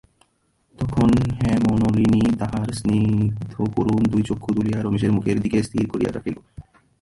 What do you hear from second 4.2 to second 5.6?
চক্ষু তুলিয়া রমেশের মুখের দিকে